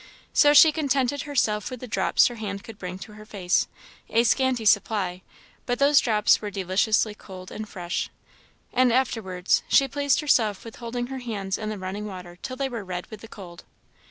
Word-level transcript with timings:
So 0.33 0.55
she 0.55 0.71
contented 0.71 1.21
herself 1.29 1.69
with 1.69 1.79
the 1.79 1.85
drops 1.87 2.25
her 2.25 2.37
hands 2.37 2.63
could 2.63 2.79
bring 2.79 2.97
to 2.97 3.13
her 3.13 3.23
face 3.23 3.67
a 4.09 4.23
scanty 4.23 4.65
supply; 4.65 5.21
but 5.67 5.77
those 5.77 5.99
drops 5.99 6.41
were 6.41 6.49
deliciously 6.49 7.13
cold 7.13 7.51
and 7.51 7.69
fresh. 7.69 8.09
And 8.73 8.91
afterwards 8.91 9.61
she 9.67 9.87
pleased 9.87 10.19
herself 10.21 10.65
with 10.65 10.77
holding 10.77 11.05
her 11.13 11.19
hands 11.19 11.55
in 11.55 11.69
the 11.69 11.77
running 11.77 12.07
water 12.07 12.39
till 12.41 12.55
they 12.55 12.67
were 12.67 12.83
red 12.83 13.05
with 13.11 13.21
the 13.21 13.27
cold. 13.27 13.63